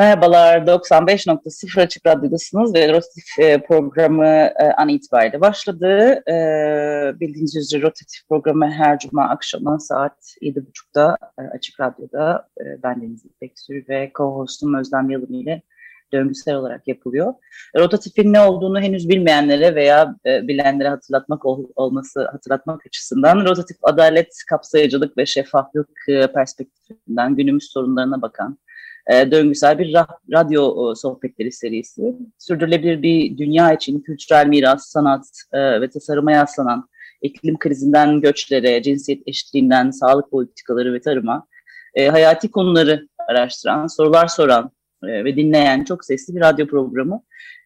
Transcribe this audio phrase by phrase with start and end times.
[0.00, 6.22] Merhabalar, 95.0 Açık Radyo'dasınız ve Rotatif e, programı e, an itibariyle başladı.
[6.28, 6.34] E,
[7.20, 11.18] bildiğiniz üzere Rotatif programı her cuma akşamı saat 7.30'da
[11.54, 12.48] Açık Radyo'da
[12.82, 13.52] ben Deniz İpek
[13.88, 15.62] ve co-hostum Özlem Yalım ile
[16.12, 17.34] döngüsel olarak yapılıyor.
[17.76, 21.46] Rotatifin ne olduğunu henüz bilmeyenlere veya bilenlere hatırlatmak
[21.76, 25.90] olması hatırlatmak açısından rotatif adalet, kapsayıcılık ve şeffaflık
[26.34, 28.58] perspektifinden günümüz sorunlarına bakan
[29.10, 29.94] e, döngüsel bir
[30.32, 32.16] radyo sohbetleri serisi.
[32.38, 36.88] Sürdürülebilir bir dünya için kültürel miras, sanat e, ve tasarıma yaslanan
[37.22, 41.46] iklim krizinden göçlere, cinsiyet eşitliğinden sağlık politikaları ve tarıma
[41.94, 44.70] e, hayati konuları araştıran, sorular soran
[45.02, 47.22] ve dinleyen çok sesli bir radyo programı.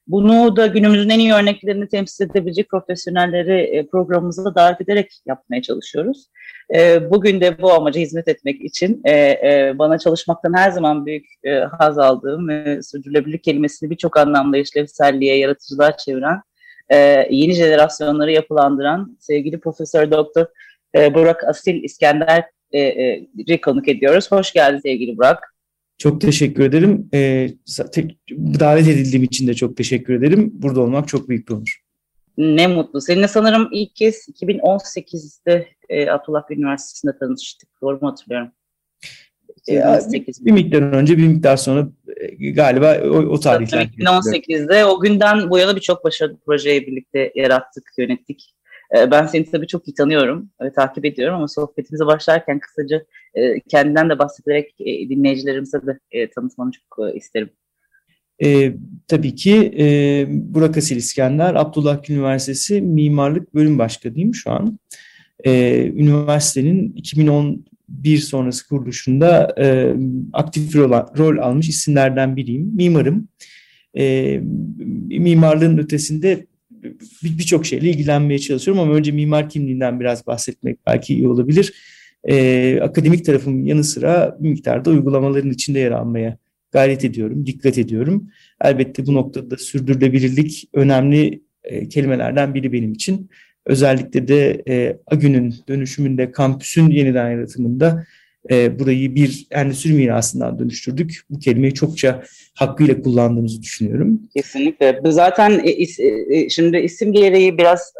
[0.06, 6.26] Bunu da günümüzün en iyi örneklerini temsil edebilecek profesyonelleri programımıza davet ederek yapmaya çalışıyoruz.
[6.74, 11.26] E, bugün de bu amaca hizmet etmek için e, e, bana çalışmaktan her zaman büyük
[11.44, 16.40] e, haz aldığım ve sürdürülebilirlik kelimesini birçok anlamda işlevselliğe, yaratıcılığa çeviren,
[16.88, 16.96] e,
[17.30, 20.46] yeni jenerasyonları yapılandıran sevgili Profesör Doktor
[20.96, 22.80] e, Burak Asil İskender e,
[23.48, 24.32] e, konuk ediyoruz.
[24.32, 25.53] Hoş geldin sevgili Burak.
[25.98, 27.08] Çok teşekkür ederim.
[27.14, 27.48] E,
[27.92, 28.18] tek,
[28.60, 30.50] davet edildiğim için de çok teşekkür ederim.
[30.54, 31.84] Burada olmak çok büyük bir onur.
[32.38, 33.00] Ne mutlu.
[33.00, 37.68] Seninle sanırım ilk kez 2018'de e, Abdullah Üniversitesi'nde tanıştık.
[37.82, 38.52] Doğru mu hatırlıyorum?
[39.66, 40.00] Ya,
[40.40, 43.86] bir, miktar önce bir miktar sonra e, galiba o, o tarihler.
[43.86, 48.54] 2018'de o günden bu yana birçok başarılı projeyi birlikte yarattık, yönettik.
[48.96, 53.60] E, ben seni tabii çok iyi tanıyorum ve takip ediyorum ama sohbetimize başlarken kısaca e,
[53.60, 57.50] kendinden de bahsederek dinleyicilerimize de tanıtmanı çok isterim.
[58.44, 58.74] E,
[59.08, 64.78] tabii ki e, Burak Asil İskender, Abdullah Üniversitesi Mimarlık Bölüm Başkanıyım şu an.
[65.44, 69.94] E, üniversitenin 2011 sonrası kuruluşunda e,
[70.32, 72.70] aktif rol, rol almış isimlerden biriyim.
[72.74, 73.28] Mimarım.
[73.96, 74.40] E,
[75.08, 76.46] mimarlığın ötesinde
[77.22, 81.74] birçok bir şeyle ilgilenmeye çalışıyorum ama önce mimar kimliğinden biraz bahsetmek belki iyi olabilir.
[82.28, 86.38] E, akademik tarafım yanı sıra bir miktarda uygulamaların içinde yer almaya
[86.72, 88.30] gayret ediyorum, dikkat ediyorum.
[88.64, 93.30] Elbette bu noktada sürdürülebilirlik önemli e, kelimelerden biri benim için.
[93.66, 98.06] Özellikle de e, AGÜ'nün dönüşümünde, kampüsün yeniden yaratımında
[98.50, 101.20] e, burayı bir endüstri mirasından dönüştürdük.
[101.30, 102.22] Bu kelimeyi çokça
[102.54, 104.20] hakkıyla kullandığımızı düşünüyorum.
[104.36, 105.00] Kesinlikle.
[105.04, 107.94] Zaten e, is, e, e şimdi isim gereği biraz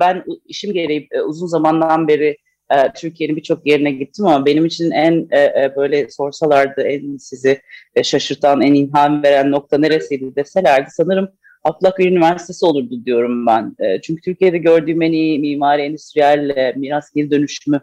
[0.00, 2.36] ben işim gereği uzun zamandan beri
[2.70, 7.60] e, Türkiye'nin birçok yerine gittim ama benim için en e, e, böyle sorsalardı en sizi
[8.02, 11.28] şaşırtan, en ilham veren nokta neresiydi deselerdi sanırım
[11.64, 13.76] Atlak Üniversitesi olurdu diyorum ben.
[14.02, 17.80] Çünkü Türkiye'de gördüğüm en iyi mimari endüstriyel miras geri dönüşümü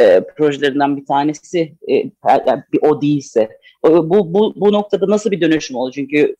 [0.00, 1.94] e, projelerinden bir tanesi e,
[2.46, 3.48] yani bir o değilse
[3.84, 5.92] bu, bu, bu noktada nasıl bir dönüşüm oldu?
[5.94, 6.36] Çünkü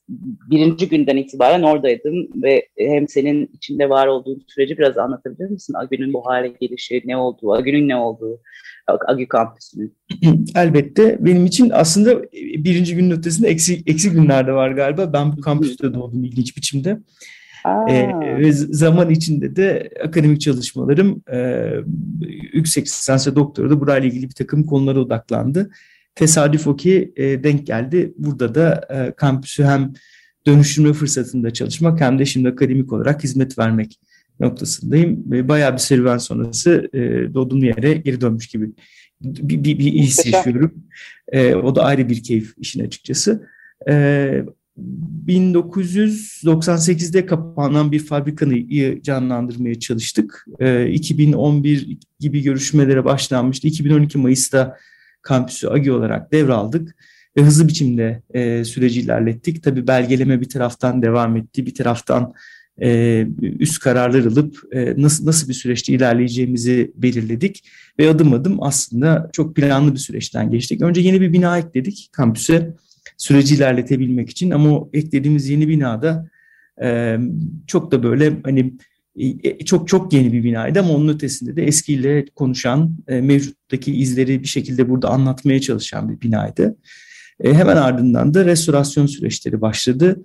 [0.51, 5.75] birinci günden itibaren oradaydım ve hem senin içinde var olduğun süreci biraz anlatabilir misin?
[5.75, 8.41] Agü'nün bu hale gelişi ne olduğu, Agü'nün ne olduğu,
[9.07, 9.95] Agü kampüsünün.
[10.57, 15.13] Elbette benim için aslında birinci günün ötesinde eksi, eksi günlerde var galiba.
[15.13, 16.99] Ben bu kampüste doğdum ilginç biçimde.
[17.89, 18.09] Ee,
[18.39, 21.71] ve zaman içinde de akademik çalışmalarım e,
[22.53, 25.71] yüksek lisans ve doktora da burayla ilgili bir takım konulara odaklandı.
[26.15, 28.15] Tesadüf o ki e, denk geldi.
[28.19, 29.93] Burada da e, kampüsü hem
[30.47, 34.01] dönüşümlü fırsatında çalışmak hem de şimdi akademik olarak hizmet vermek
[34.41, 35.31] noktasındayım.
[35.31, 36.99] Ve bayağı bir serüven sonrası e,
[37.35, 38.71] doğduğum yere geri dönmüş gibi
[39.21, 40.75] bir, bir, bir his yaşıyorum.
[41.29, 43.49] E, o da ayrı bir keyif işin açıkçası.
[43.89, 44.45] E,
[45.27, 50.47] 1998'de kapanan bir fabrikayı canlandırmaya çalıştık.
[50.61, 53.69] E, 2011 gibi görüşmelere başlanmıştı.
[53.69, 54.77] 2012 Mayıs'ta
[55.23, 56.97] kampüsü AGI olarak devraldık
[57.37, 59.63] ve hızlı biçimde e, süreci ilerlettik.
[59.63, 62.33] Tabii belgeleme bir taraftan devam etti, bir taraftan
[62.83, 67.65] e, üst kararlar alıp e, nasıl nasıl bir süreçte ilerleyeceğimizi belirledik
[67.99, 70.83] ve adım adım aslında çok planlı bir süreçten geçtik.
[70.83, 72.75] Önce yeni bir bina ekledik kampüse
[73.19, 76.29] süreci ilerletebilmek için ama o eklediğimiz yeni binada
[76.83, 77.19] e,
[77.67, 78.75] çok da böyle hani
[79.19, 84.43] e, çok çok yeni bir binaydı ama onun ötesinde de eskiyle konuşan, e, mevcuttaki izleri
[84.43, 86.77] bir şekilde burada anlatmaya çalışan bir binaydı.
[87.45, 90.25] E, hemen ardından da restorasyon süreçleri başladı.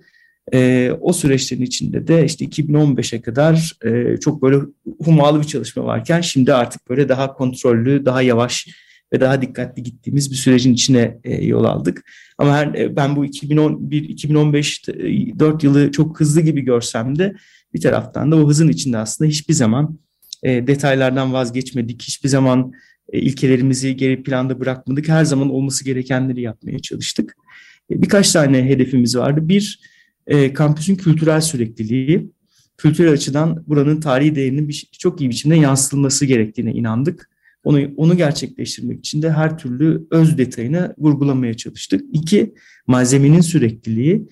[1.00, 3.72] O süreçlerin içinde de işte 2015'e kadar
[4.20, 4.56] çok böyle
[5.04, 8.66] humalı bir çalışma varken şimdi artık böyle daha kontrollü, daha yavaş
[9.14, 12.04] ve daha dikkatli gittiğimiz bir sürecin içine e, yol aldık.
[12.38, 17.34] Ama her, e, ben bu 2011-2015 4 yılı çok hızlı gibi görsem de
[17.74, 19.98] bir taraftan da o hızın içinde aslında hiçbir zaman
[20.42, 22.02] e, detaylardan vazgeçmedik.
[22.02, 22.72] Hiçbir zaman
[23.12, 25.08] e, ilkelerimizi geri planda bırakmadık.
[25.08, 27.36] Her zaman olması gerekenleri yapmaya çalıştık.
[27.90, 29.48] E, birkaç tane hedefimiz vardı.
[29.48, 29.80] Bir,
[30.26, 32.30] e, kampüsün kültürel sürekliliği.
[32.78, 37.33] Kültürel açıdan buranın tarihi değerinin çok iyi biçimde yansıtılması gerektiğine inandık.
[37.64, 42.00] Onu, onu gerçekleştirmek için de her türlü öz detayını vurgulamaya çalıştık.
[42.12, 42.54] İki,
[42.86, 44.28] malzemenin sürekliliği.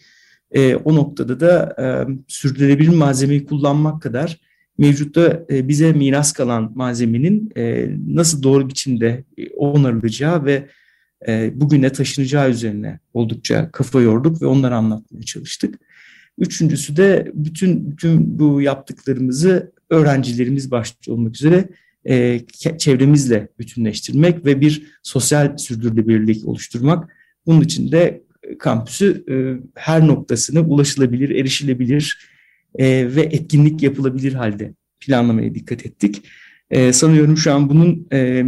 [0.50, 1.84] E, o noktada da e,
[2.28, 4.40] sürdürülebilir malzemeyi kullanmak kadar
[4.78, 10.68] mevcutta e, bize miras kalan malzemenin e, nasıl doğru biçimde e, onarılacağı ve
[11.28, 15.78] e, bugüne taşınacağı üzerine oldukça kafa yorduk ve onları anlatmaya çalıştık.
[16.38, 21.68] Üçüncüsü de bütün bütün bu yaptıklarımızı öğrencilerimiz başta olmak üzere
[22.08, 22.40] e,
[22.78, 27.16] çevremizle bütünleştirmek ve bir sosyal sürdürülebilirlik oluşturmak.
[27.46, 28.22] Bunun için de
[28.58, 29.34] kampüsü e,
[29.74, 32.28] her noktasına ulaşılabilir, erişilebilir
[32.78, 36.22] e, ve etkinlik yapılabilir halde planlamaya dikkat ettik.
[36.70, 38.44] E, sanıyorum şu an bunun e,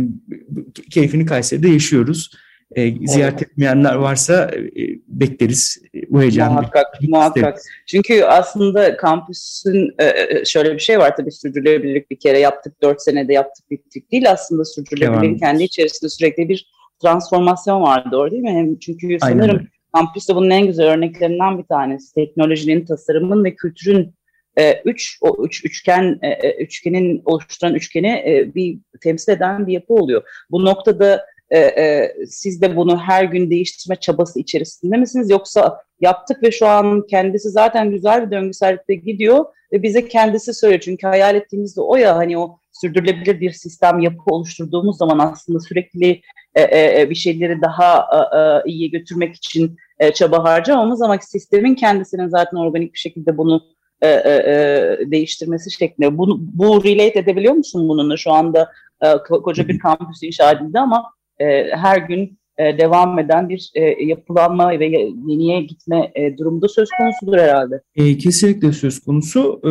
[0.91, 2.31] keyfini Kayseri'de yaşıyoruz.
[2.77, 3.43] E, ziyaret evet.
[3.43, 5.83] etmeyenler varsa e, bekleriz.
[6.11, 6.53] Bu heyecanı.
[6.53, 7.61] Muhakkak, muhakkak.
[7.87, 13.03] Çünkü aslında kampüsün e, e, şöyle bir şey var tabii sürdürülebilirlik bir kere yaptık, dört
[13.03, 14.31] senede yaptık bittik değil.
[14.31, 16.67] Aslında sürdürülebilirlik kendi içerisinde sürekli bir
[17.03, 18.51] transformasyon var doğru değil mi?
[18.51, 22.15] Hem çünkü sanırım kampüste bunun en güzel örneklerinden bir tanesi.
[22.15, 24.15] Teknolojinin, tasarımın ve kültürün
[24.59, 29.73] e, üç o üç üçgen e, e, üçgenin oluşturan üçgeni e, bir temsil eden bir
[29.73, 30.23] yapı oluyor.
[30.51, 36.43] Bu noktada e, e, siz de bunu her gün değiştirme çabası içerisinde misiniz yoksa yaptık
[36.43, 41.35] ve şu an kendisi zaten güzel bir döngüsellikte gidiyor ve bize kendisi söylüyor çünkü hayal
[41.35, 46.21] ettiğimizde o ya hani o sürdürülebilir bir sistem yapı oluşturduğumuz zaman aslında sürekli
[46.55, 51.19] e, e, e bir şeyleri daha e, e, iyiye götürmek için e, çaba harcamamız ama
[51.19, 53.63] sistemin kendisinin zaten organik bir şekilde bunu
[54.03, 56.19] e, e, e, değiştirmesi şeklinde.
[56.19, 58.17] Bunu, bu relate edebiliyor musun bununla?
[58.17, 63.49] Şu anda e, koca bir kampüs inşa edildi ama e, her gün e, devam eden
[63.49, 64.87] bir e, yapılanma ve
[65.27, 67.83] yeniye gitme e, durumda söz konusudur herhalde.
[67.97, 69.71] E, kesinlikle söz konusu e,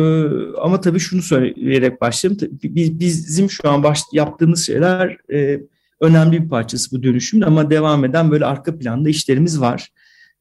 [0.60, 2.40] ama tabii şunu söyleyerek başlayayım.
[2.62, 5.60] Biz, bizim şu an baş, yaptığımız şeyler e,
[6.00, 9.88] önemli bir parçası bu dönüşümün ama devam eden böyle arka planda işlerimiz var.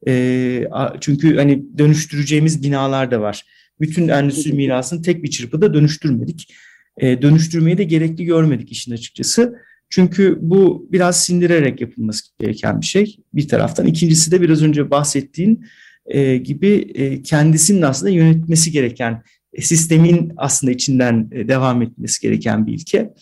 [0.07, 0.63] E,
[0.99, 3.45] çünkü hani dönüştüreceğimiz binalar da var
[3.83, 6.53] bütün endüstri mirasını tek bir çırpıda dönüştürmedik.
[6.97, 9.59] E, dönüştürmeyi de gerekli görmedik işin açıkçası.
[9.93, 13.85] Çünkü bu biraz sindirerek yapılması gereken bir şey bir taraftan.
[13.85, 15.65] İkincisi de biraz önce bahsettiğin
[16.05, 19.23] e, gibi e, kendisinin aslında yönetmesi gereken
[19.53, 23.13] e, sistemin aslında içinden e, devam etmesi gereken bir ilke.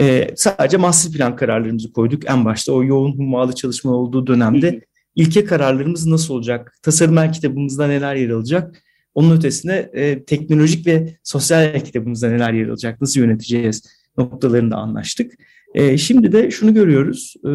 [0.00, 4.80] E, sadece master plan kararlarımızı koyduk en başta o yoğun hummalı çalışma olduğu dönemde.
[5.14, 6.78] ilke kararlarımız nasıl olacak?
[6.82, 8.82] Tasarım kitabımızda neler yer alacak?
[9.14, 13.82] Onun ötesinde e, teknolojik ve sosyal kitabımızda neler yer alacak, nasıl yöneteceğiz
[14.18, 15.32] noktalarında anlaştık.
[15.74, 17.50] E, şimdi de şunu görüyoruz, e,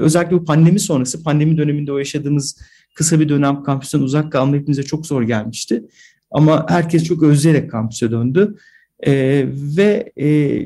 [0.00, 2.60] özellikle bu pandemi sonrası, pandemi döneminde o yaşadığımız
[2.94, 5.84] kısa bir dönem kampüsten uzak kalma hepimize çok zor gelmişti.
[6.30, 8.56] Ama herkes çok özleyerek kampüse döndü.
[9.06, 9.12] E,
[9.76, 10.58] ve e,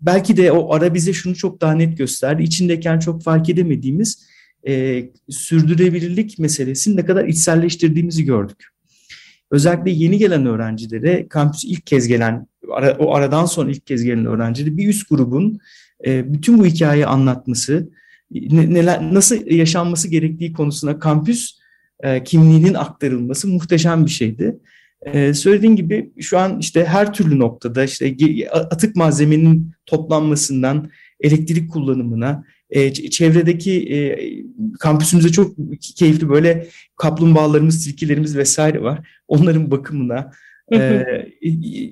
[0.00, 2.42] belki de o ara bize şunu çok daha net gösterdi.
[2.42, 4.26] İçindeyken çok fark edemediğimiz
[4.68, 8.68] e, sürdürülebilirlik meselesini ne kadar içselleştirdiğimizi gördük.
[9.50, 12.46] Özellikle yeni gelen öğrencilere, kampüs ilk kez gelen,
[12.98, 15.58] o aradan sonra ilk kez gelen öğrencilere bir üst grubun
[16.06, 17.90] e, bütün bu hikayeyi anlatması,
[18.50, 21.58] neler nasıl yaşanması gerektiği konusuna kampüs
[22.00, 24.58] e, kimliğinin aktarılması muhteşem bir şeydi.
[25.06, 28.16] Ee, söylediğin gibi şu an işte her türlü noktada işte
[28.52, 30.90] atık malzemenin toplanmasından
[31.20, 34.18] elektrik kullanımına, e, çevredeki e,
[34.78, 35.56] kampüsümüzde çok
[35.96, 39.08] keyifli böyle kaplumbağalarımız, tilkilerimiz vesaire var.
[39.28, 40.30] Onların bakımına,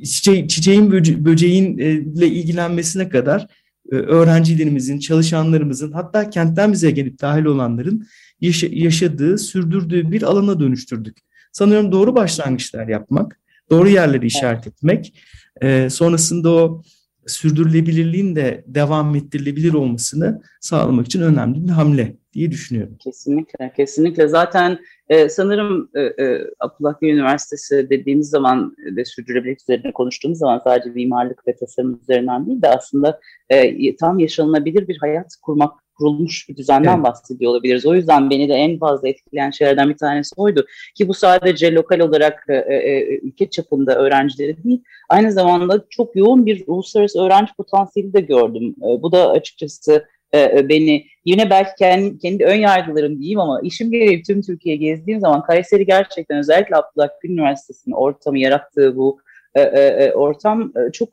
[0.04, 3.46] çiçeğin, çiçeğin böce, böceğinle ilgilenmesine kadar
[3.92, 8.06] e, öğrencilerimizin, çalışanlarımızın hatta kentten bize gelip dahil olanların
[8.40, 11.18] yaşa, yaşadığı, sürdürdüğü bir alana dönüştürdük.
[11.52, 15.14] Sanıyorum doğru başlangıçlar yapmak, doğru yerleri işaret etmek,
[15.62, 16.82] e, sonrasında o
[17.26, 22.96] sürdürülebilirliğin de devam ettirilebilir olmasını sağlamak için önemli bir hamle diye düşünüyorum.
[22.98, 24.28] Kesinlikle, kesinlikle.
[24.28, 24.78] Zaten
[25.10, 30.90] e, sanırım e, e, Abdullah Gül Üniversitesi dediğimiz zaman ve sürdürülebilirlik üzerine konuştuğumuz zaman sadece
[30.90, 36.56] mimarlık ve tasarım üzerinden değil de aslında e, tam yaşanılabilir bir hayat kurmak kurulmuş bir
[36.56, 37.04] düzenden evet.
[37.04, 37.86] bahsediyor olabiliriz.
[37.86, 40.66] O yüzden beni de en fazla etkileyen şeylerden bir tanesi oydu.
[40.96, 46.46] Ki bu sadece lokal olarak e, e, ülke çapında öğrencileri değil, aynı zamanda çok yoğun
[46.46, 48.74] bir uluslararası öğrenci potansiyeli de gördüm.
[48.78, 53.90] E, bu da açıkçası e, beni yine belki kendi, kendi ön yargılarım diyeyim ama işim
[53.90, 59.20] gereği tüm Türkiye gezdiğim zaman Kayseri gerçekten özellikle Abdullah Gül Üniversitesi'nin ortamı yarattığı bu
[59.54, 61.08] e, e, ortam e, çok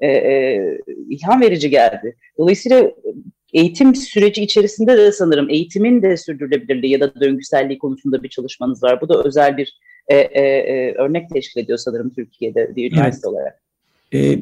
[0.00, 2.16] e, e, ilham verici geldi.
[2.38, 2.90] Dolayısıyla
[3.52, 9.00] eğitim süreci içerisinde de sanırım eğitimin de sürdürülebilirliği ya da döngüselliği konusunda bir çalışmanız var.
[9.00, 13.34] Bu da özel bir e, e, e, örnek teşkil ediyor sanırım Türkiye'de bir üniversite evet.
[13.34, 13.61] olarak.
[14.14, 14.38] E,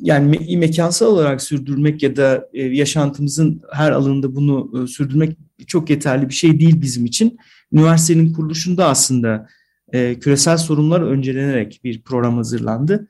[0.00, 5.90] yani me- mekansal olarak sürdürmek ya da e, yaşantımızın her alanında bunu e, sürdürmek çok
[5.90, 7.38] yeterli bir şey değil bizim için.
[7.72, 9.46] Üniversitenin kuruluşunda aslında
[9.92, 13.08] e, küresel sorunlar öncelenerek bir program hazırlandı.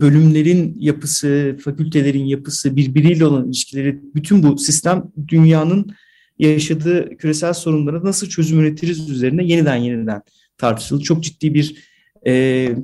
[0.00, 5.94] Bölümlerin yapısı, fakültelerin yapısı, birbiriyle olan ilişkileri, bütün bu sistem dünyanın
[6.38, 10.22] yaşadığı küresel sorunlara nasıl çözüm üretiriz üzerine yeniden yeniden
[10.58, 11.02] tartışıldı.
[11.02, 11.76] Çok ciddi bir
[12.26, 12.74] e,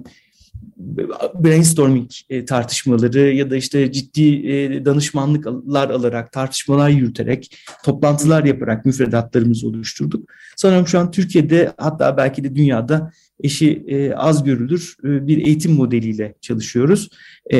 [1.34, 9.68] brainstorming e, tartışmaları ya da işte ciddi e, danışmanlıklar alarak, tartışmalar yürüterek, toplantılar yaparak müfredatlarımızı
[9.68, 10.30] oluşturduk.
[10.56, 16.34] Sanırım şu an Türkiye'de hatta belki de dünyada eşi e, az görülür bir eğitim modeliyle
[16.40, 17.08] çalışıyoruz.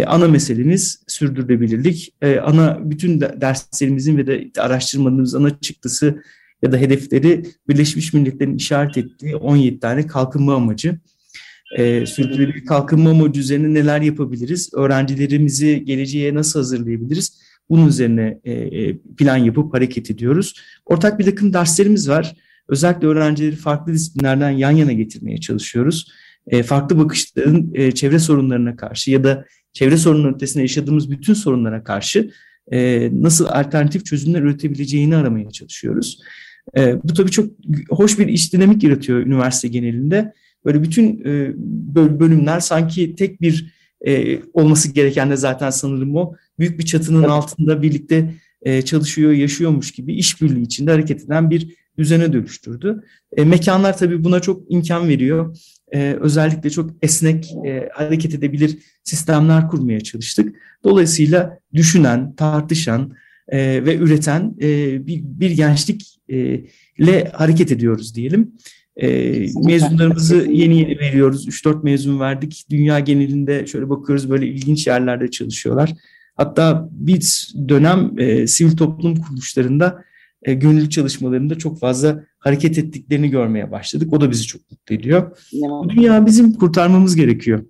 [0.07, 2.15] Ana meselemiz sürdürülebilirlik.
[2.43, 6.23] Ana bütün derslerimizin ve de araştırmalarımızın ana çıktısı
[6.63, 10.99] ya da hedefleri Birleşmiş Milletler'in işaret ettiği 17 tane kalkınma amacı
[11.79, 14.71] e, sürdürülebilir kalkınma üzerine neler yapabiliriz?
[14.75, 17.41] Öğrencilerimizi geleceğe nasıl hazırlayabiliriz?
[17.71, 20.55] Bunun üzerine e, e, plan yapıp hareket ediyoruz.
[20.87, 22.37] Ortak bir takım derslerimiz var.
[22.69, 26.09] Özellikle öğrencileri farklı disiplinlerden yan yana getirmeye çalışıyoruz.
[26.47, 31.85] E, farklı bakışların e, çevre sorunlarına karşı ya da çevre sorunların ötesinde yaşadığımız bütün sorunlara
[31.85, 32.31] karşı
[32.73, 36.21] e, nasıl alternatif çözümler üretebileceğini aramaya çalışıyoruz.
[36.77, 37.51] E, bu tabii çok
[37.91, 40.33] hoş bir iş dinamik yaratıyor üniversite genelinde
[40.67, 41.53] böyle bütün e,
[42.21, 43.73] bölümler sanki tek bir
[44.07, 46.35] e, olması gereken de zaten sanırım o.
[46.59, 47.31] Büyük bir çatının evet.
[47.31, 53.03] altında birlikte e, çalışıyor, yaşıyormuş gibi işbirliği içinde hareket eden bir düzene dönüştürdü.
[53.37, 55.57] E, mekanlar tabii buna çok imkan veriyor.
[55.93, 60.57] E, özellikle çok esnek e, hareket edebilir sistemler kurmaya çalıştık.
[60.85, 63.13] Dolayısıyla düşünen, tartışan
[63.49, 68.53] e, ve üreten e, bir, bir gençlikle hareket ediyoruz diyelim.
[68.97, 69.09] E,
[69.65, 71.49] mezunlarımızı yeni yeni veriyoruz.
[71.49, 72.67] 3-4 mezun verdik.
[72.71, 75.95] Dünya genelinde şöyle bakıyoruz böyle ilginç yerlerde çalışıyorlar.
[76.35, 80.05] Hatta biz dönem e, sivil toplum kuruluşlarında
[80.43, 84.13] e, gönüllü çalışmalarında çok fazla hareket ettiklerini görmeye başladık.
[84.13, 85.39] O da bizi çok mutlu ediyor.
[85.53, 87.65] Bu dünya bizim kurtarmamız gerekiyor.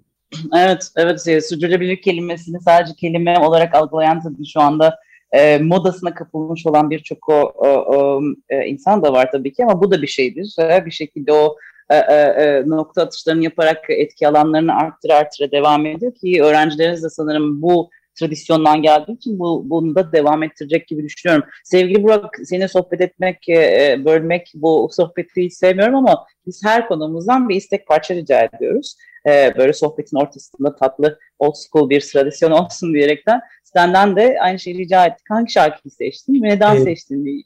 [0.57, 1.23] Evet, evet.
[1.49, 4.95] Sürdürülebilir kelimesini sadece kelime olarak algılayan tabii şu anda
[5.37, 9.83] e, modasına kapılmış olan birçok o, o, o e, insan da var tabii ki ama
[9.83, 10.57] bu da bir şeydir.
[10.61, 11.57] E, bir şekilde o
[11.91, 17.11] e, e, e, nokta atışlarını yaparak etki alanlarını arttır arttıra devam ediyor ki öğrencileriniz de
[17.11, 21.49] sanırım bu tradisyondan geldiği için bu, bunu da devam ettirecek gibi düşünüyorum.
[21.65, 27.49] Sevgili Burak, seni sohbet etmek, e, bölmek bu sohbeti hiç sevmiyorum ama biz her konumuzdan
[27.49, 28.97] bir istek parça rica ediyoruz.
[29.29, 33.41] E, böyle sohbetin ortasında tatlı old school bir tradisyon olsun diyerekten
[33.77, 35.27] Senden de aynı şeyi rica ettik.
[35.31, 36.85] Hangi şarkıyı seçtin ve neden evet.
[36.85, 37.43] seçtin diye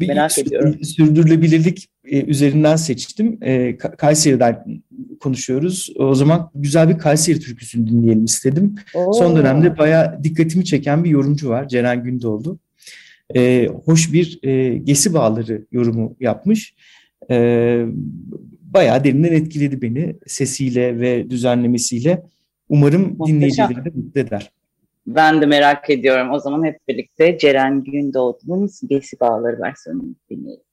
[0.00, 0.84] bir merak ediyorum.
[0.84, 3.38] Sürdürülebilirlik e, üzerinden seçtim.
[3.42, 4.82] E, Kayseri'den
[5.20, 5.90] konuşuyoruz.
[5.96, 8.74] O zaman güzel bir Kayseri türküsünü dinleyelim istedim.
[8.94, 9.12] Oo.
[9.12, 11.68] Son dönemde bayağı dikkatimi çeken bir yorumcu var.
[11.68, 12.58] Ceren Gündoğdu.
[13.36, 14.40] E, hoş bir
[14.84, 16.74] Gesi Bağları yorumu yapmış.
[18.74, 22.22] Bayağı derinden etkiledi beni sesiyle ve düzenlemesiyle.
[22.68, 24.50] Umarım dinleyicileri de mutlu eder.
[25.06, 26.32] Ben de merak ediyorum.
[26.32, 30.64] O zaman hep birlikte Ceren Gündoğdu'nun Gesi Bağları versiyonunu dinleyelim.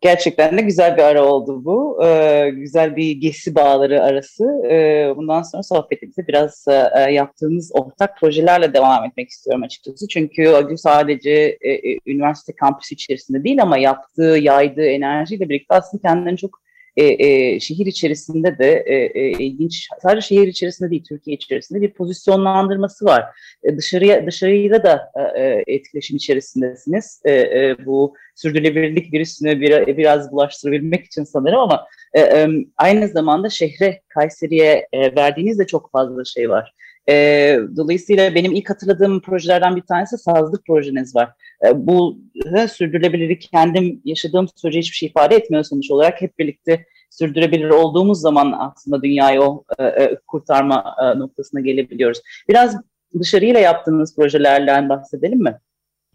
[0.00, 2.04] Gerçekten de güzel bir ara oldu bu.
[2.04, 4.44] Ee, güzel bir gesi bağları arası.
[4.70, 6.64] Ee, bundan sonra sohbetimize biraz
[6.96, 10.08] e, yaptığımız ortak projelerle devam etmek istiyorum açıkçası.
[10.08, 16.02] Çünkü Agü sadece e, e, üniversite kampüsü içerisinde değil ama yaptığı, yaydığı enerjiyle birlikte aslında
[16.02, 16.60] kendini çok
[16.98, 21.92] e, e, şehir içerisinde de e, e, ilginç, sadece şehir içerisinde değil, Türkiye içerisinde bir
[21.92, 23.24] pozisyonlandırması var.
[23.64, 27.22] E, dışarıya dışarıyla da e, e, etkileşim içerisindesiniz.
[27.24, 33.50] E, e, bu sürdürülebilirlik virüsünü bir, biraz bulaştırabilmek için sanırım ama e, e, aynı zamanda
[33.50, 36.74] şehre, Kayseri'ye e, verdiğiniz de çok fazla şey var.
[37.08, 41.30] E, dolayısıyla benim ilk hatırladığım projelerden bir tanesi sazlık projeniz var.
[41.66, 42.18] E, bu
[42.56, 46.22] e, sürdürülebilirlik kendim yaşadığım sürece hiçbir şey ifade etmiyor sonuç olarak.
[46.22, 52.20] Hep birlikte sürdürebilir olduğumuz zaman aslında dünyayı o e, e, kurtarma e, noktasına gelebiliyoruz.
[52.48, 52.76] Biraz
[53.20, 55.58] dışarıyla yaptığınız projelerden bahsedelim mi?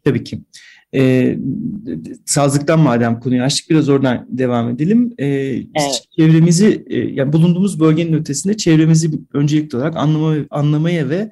[0.06, 0.40] Tabii ki.
[0.96, 1.36] E,
[2.26, 5.14] sazlıktan madem konuyu açtık biraz oradan devam edelim.
[5.18, 6.04] E, evet.
[6.20, 11.32] Çevremizi, e, yani bulunduğumuz bölgenin ötesinde çevremizi öncelikli olarak anlama, anlamaya ve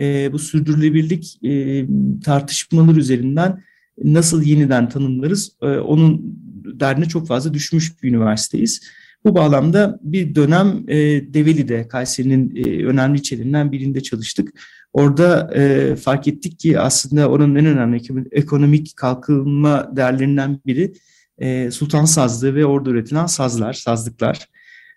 [0.00, 1.84] e, bu sürdürülebilirlik e,
[2.24, 3.62] tartışmalar üzerinden
[4.04, 6.22] nasıl yeniden tanımlarız e, onun
[6.80, 8.80] derdine çok fazla düşmüş bir üniversiteyiz.
[9.24, 10.96] Bu bağlamda bir dönem e,
[11.34, 14.48] Develi'de, Kayseri'nin e, önemli ilçelerinden birinde çalıştık.
[14.92, 18.02] Orada e, fark ettik ki aslında oranın en önemli
[18.32, 20.92] ekonomik kalkınma değerlerinden biri
[21.38, 24.48] e, sultan sazlığı ve orada üretilen sazlar, sazlıklar.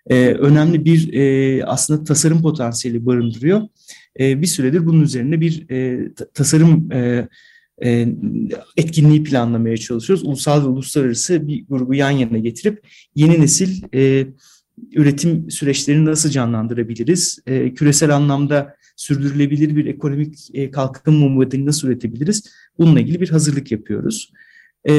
[0.06, 3.62] E, önemli bir e, aslında tasarım potansiyeli barındırıyor.
[4.20, 7.28] E, bir süredir bunun üzerine bir e, tasarım e,
[7.84, 8.08] e,
[8.76, 10.26] etkinliği planlamaya çalışıyoruz.
[10.26, 14.26] Ulusal ve uluslararası bir grubu yan yana getirip yeni nesil e,
[14.92, 17.38] üretim süreçlerini nasıl canlandırabiliriz?
[17.46, 20.38] E, küresel anlamda sürdürülebilir bir ekonomik
[20.72, 22.50] kalkınma modelini nasıl üretebiliriz?
[22.78, 24.32] Bununla ilgili bir hazırlık yapıyoruz.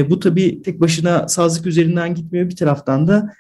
[0.10, 2.50] Bu tabii tek başına sazlık üzerinden gitmiyor.
[2.50, 3.34] Bir taraftan da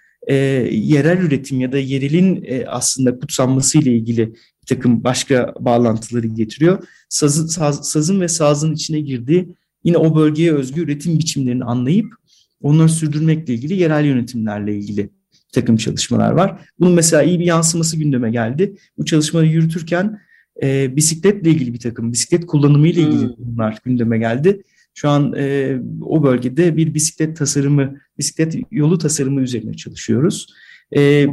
[0.72, 4.34] yerel üretim ya da yerelin aslında kutsanması ile ilgili
[4.69, 6.83] takım başka bağlantıları getiriyor.
[7.09, 12.13] Sazın, saz, sazın ve sazın içine girdiği yine o bölgeye özgü üretim biçimlerini anlayıp
[12.61, 15.09] onları sürdürmekle ilgili yerel yönetimlerle ilgili
[15.51, 16.61] takım çalışmalar var.
[16.79, 18.75] Bunun mesela iyi bir yansıması gündeme geldi.
[18.97, 20.19] Bu çalışmayı yürütürken
[20.63, 23.33] e, bisikletle ilgili bir takım, bisiklet kullanımı ile ilgili hmm.
[23.38, 24.63] bunlar gündeme geldi.
[24.93, 30.47] Şu an e, o bölgede bir bisiklet tasarımı, bisiklet yolu tasarımı üzerine çalışıyoruz.
[30.96, 31.27] E,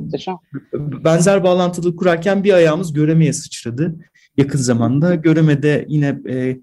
[1.05, 3.97] benzer bağlantılı kurarken bir ayağımız Göreme'ye sıçradı
[4.37, 5.15] yakın zamanda.
[5.15, 6.61] Göreme'de yine e,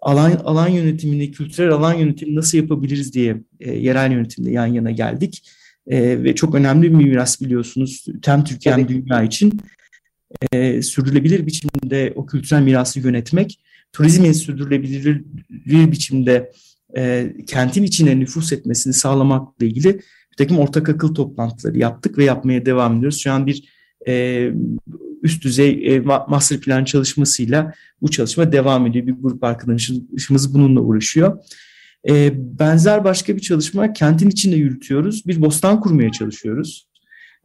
[0.00, 5.48] alan alan yönetimini, kültürel alan yönetimi nasıl yapabiliriz diye e, yerel yönetimde yan yana geldik.
[5.86, 8.06] E, ve çok önemli bir miras biliyorsunuz.
[8.24, 9.60] Hem Türkiye hem dünya için
[10.52, 13.60] e, sürdürülebilir biçimde o kültürel mirası yönetmek
[13.92, 15.22] turizmin sürdürülebilir
[15.66, 16.52] biçimde
[16.96, 20.00] e, kentin içine nüfus etmesini sağlamakla ilgili
[20.32, 23.20] bir takım ortak akıl toplantıları yaptık ve yapmaya devam ediyoruz.
[23.20, 23.68] Şu an bir
[24.08, 24.48] e,
[25.22, 29.06] üst düzey e, master plan çalışmasıyla bu çalışma devam ediyor.
[29.06, 31.38] Bir grup arkadaşımız bununla uğraşıyor.
[32.08, 35.26] E, benzer başka bir çalışma kentin içinde yürütüyoruz.
[35.26, 36.88] Bir bostan kurmaya çalışıyoruz.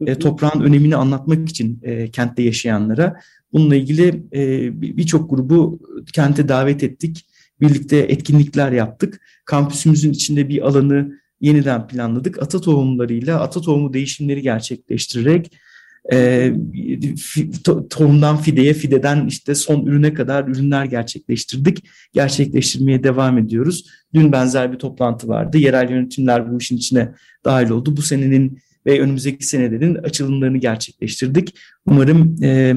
[0.06, 3.20] E, toprağın önemini anlatmak için e, kentte yaşayanlara.
[3.52, 5.80] Bununla ilgili e, birçok grubu
[6.12, 7.26] kente davet ettik.
[7.60, 9.20] Birlikte etkinlikler yaptık.
[9.44, 12.42] Kampüsümüzün içinde bir alanı yeniden planladık.
[12.42, 15.52] Ata tohumlarıyla ata tohumu değişimleri gerçekleştirerek
[16.12, 16.52] e,
[17.64, 21.84] to, tohumdan fideye, fideden işte son ürüne kadar ürünler gerçekleştirdik.
[22.12, 23.86] Gerçekleştirmeye devam ediyoruz.
[24.14, 25.58] Dün benzer bir toplantı vardı.
[25.58, 27.12] Yerel yönetimler bu işin içine
[27.44, 27.96] dahil oldu.
[27.96, 31.54] Bu senenin ve önümüzdeki senelerin açılımlarını gerçekleştirdik.
[31.86, 32.74] Umarım e,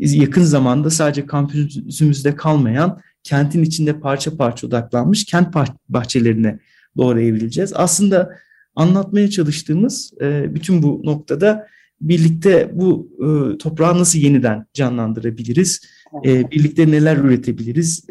[0.00, 5.54] yakın zamanda sadece kampüsümüzde kalmayan kentin içinde parça parça odaklanmış kent
[5.88, 6.58] bahçelerine
[6.98, 7.72] doğru evrileceğiz.
[7.74, 8.38] Aslında
[8.78, 11.66] anlatmaya çalıştığımız e, bütün bu noktada
[12.00, 15.80] birlikte bu e, toprağı nasıl yeniden canlandırabiliriz,
[16.24, 18.04] e, birlikte neler üretebiliriz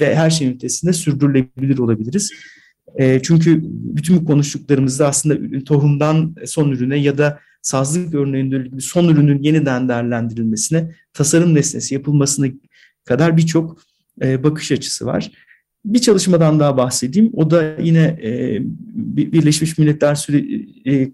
[0.00, 2.32] ve her şeyin ötesinde sürdürülebilir olabiliriz.
[3.22, 9.42] çünkü bütün bu konuştuklarımızda aslında tohumdan son ürüne ya da sazlık örneğinde gibi son ürünün
[9.42, 12.46] yeniden değerlendirilmesine, tasarım nesnesi yapılmasına
[13.04, 13.78] kadar birçok
[14.20, 15.30] bakış açısı var.
[15.84, 17.30] Bir çalışmadan daha bahsedeyim.
[17.32, 18.58] O da yine e,
[19.32, 21.10] Birleşmiş Milletler sürecinin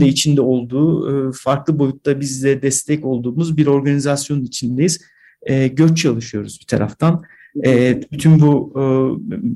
[0.00, 5.00] de içinde olduğu, e, farklı boyutta bizle destek olduğumuz bir organizasyonun içindeyiz.
[5.42, 7.22] E, göç çalışıyoruz bir taraftan.
[7.64, 8.82] E, bütün bu e,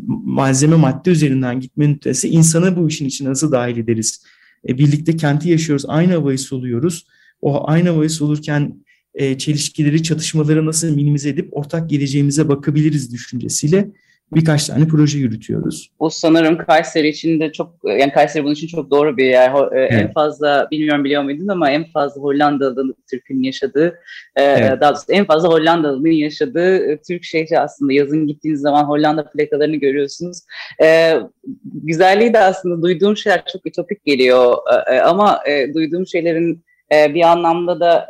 [0.09, 4.25] malzeme madde üzerinden gitmenin ötesi insanı bu işin içine nasıl dahil ederiz?
[4.69, 7.07] E, birlikte kenti yaşıyoruz, aynı havayı soluyoruz.
[7.43, 8.75] O aynı havayı solurken
[9.15, 13.89] e, çelişkileri, çatışmaları nasıl minimize edip ortak geleceğimize bakabiliriz düşüncesiyle
[14.35, 15.91] birkaç tane proje yürütüyoruz.
[16.01, 19.51] Bu sanırım Kayseri için de çok, yani Kayseri bunun için çok doğru bir yer.
[19.51, 19.93] E, evet.
[19.93, 23.99] En fazla, bilmiyorum biliyor muydun ama en fazla Hollandalı'nın Türk'ün yaşadığı,
[24.37, 24.81] e, evet.
[24.81, 27.93] daha doğrusu en fazla Hollandalı'nın yaşadığı e, Türk şehri aslında.
[27.93, 30.39] Yazın gittiğiniz zaman Hollanda plakalarını görüyorsunuz.
[31.65, 34.57] Güzelliği de aslında duyduğum şeyler çok ütopik geliyor
[35.05, 35.41] ama
[35.75, 38.07] duyduğum şeylerin bir anlamda da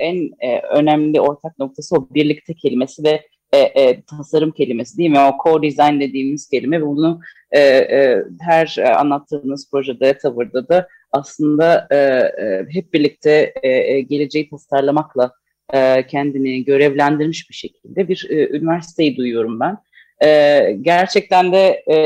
[0.00, 0.30] en
[0.70, 5.18] önemli ortak noktası o birlikte kelimesi ve e, e, tasarım kelimesi değil mi?
[5.18, 7.20] O co-design dediğimiz kelime ve bunu
[7.52, 14.00] e, e, her e, anlattığınız projede, tavırda da aslında e, e, hep birlikte e, e,
[14.00, 15.32] geleceği tasarlamakla
[15.72, 19.76] e, kendini görevlendirmiş bir şekilde bir e, üniversiteyi duyuyorum ben.
[20.24, 21.96] E, gerçekten de e,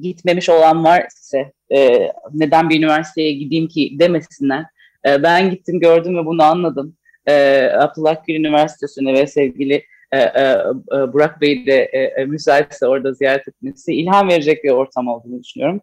[0.00, 4.64] gitmemiş olan var ise e, neden bir üniversiteye gideyim ki demesinler.
[5.06, 6.96] E, ben gittim gördüm ve bunu anladım.
[7.28, 10.42] E, Abdullah Gül Üniversitesi'ne ve sevgili e, e,
[10.94, 15.80] e, Burak Bey de e, müsaitse orada ziyaret etmesi ilham verecek bir ortam olduğunu düşünüyorum.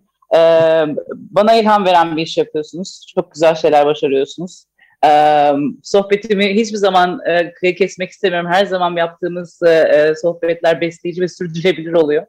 [1.12, 3.06] bana ilham veren bir iş yapıyorsunuz.
[3.16, 4.66] Çok güzel şeyler başarıyorsunuz.
[5.06, 5.52] E,
[5.84, 7.20] sohbetimi hiçbir zaman
[7.64, 8.50] e, kesmek istemiyorum.
[8.52, 12.26] Her zaman yaptığımız e, sohbetler besleyici ve sürdürülebilir oluyor.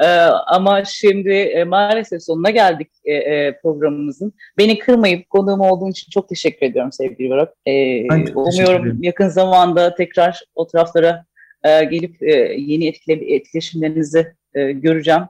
[0.00, 0.06] E,
[0.46, 4.32] ama şimdi e, maalesef sonuna geldik e, e, programımızın.
[4.58, 7.54] Beni kırmayıp konuğum olduğun için çok teşekkür ediyorum sevgili Burak.
[7.66, 8.02] E,
[8.34, 11.24] umuyorum yakın zamanda tekrar o taraflara
[11.64, 15.22] e, gelip e, yeni etkile, etkileşimlerinizi e, göreceğim.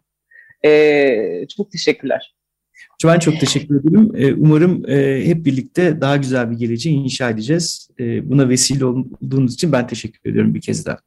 [0.65, 2.38] E, çok teşekkürler.
[3.05, 4.11] Ben çok teşekkür ederim.
[4.15, 7.89] Ee, umarım e, hep birlikte daha güzel bir geleceği inşa edeceğiz.
[8.01, 10.99] Ee, buna vesile olduğunuz için ben teşekkür ediyorum bir kez daha.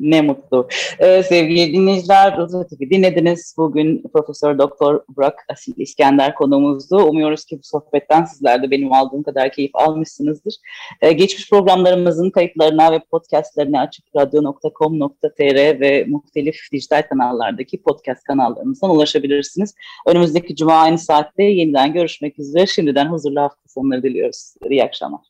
[0.00, 0.68] Ne mutlu.
[0.98, 3.54] Ee, sevgili dinleyiciler, Roza TV dinlediniz.
[3.58, 6.96] Bugün Profesör Doktor Burak Asil İskender konuğumuzdu.
[6.96, 10.54] Umuyoruz ki bu sohbetten sizler de benim aldığım kadar keyif almışsınızdır.
[11.00, 19.74] Ee, geçmiş programlarımızın kayıtlarına ve podcastlerine açıkradyo.com.tr ve muhtelif dijital kanallardaki podcast kanallarımızdan ulaşabilirsiniz.
[20.06, 22.66] Önümüzdeki cuma aynı saatte yeniden görüşmek üzere.
[22.66, 24.54] Şimdiden huzurlu hafta sonları diliyoruz.
[24.70, 25.26] İyi akşamlar.